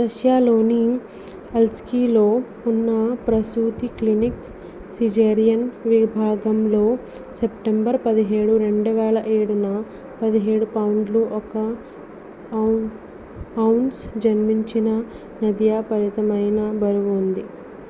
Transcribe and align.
రష్యాలోని 0.00 0.80
అలీస్క్లో 1.54 2.24
ఉన్న 2.70 2.88
ప్రసూతి 3.22 3.88
క్లినిక్ 3.94 4.42
సిజేరియన్ 4.90 5.62
విభాగంలో 5.84 6.82
సెప్టెంబర్ 7.38 7.98
17 8.02 8.58
2007న 8.58 9.70
17 10.20 10.68
పౌండ్లు 10.74 11.22
1 11.38 11.64
ఔన్స్ 13.64 14.02
జన్మించిన 14.26 14.88
నదియా 15.42 15.80
విపరీతమైన 15.82 16.60
బరువు 16.82 17.14
ఉంది 17.18 17.46